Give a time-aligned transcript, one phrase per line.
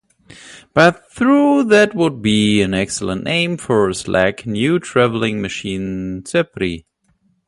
[0.73, 6.77] Budd thought that would be an excellent name for a sleek new traveling machine-"Zephyr".